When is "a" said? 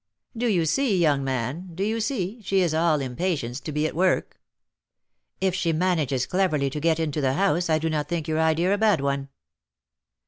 8.73-8.79